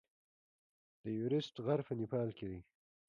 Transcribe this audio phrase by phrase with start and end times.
[1.01, 2.59] د ایورسټ غر په نیپال کې دی.